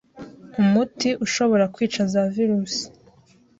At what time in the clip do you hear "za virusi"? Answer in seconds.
2.13-2.83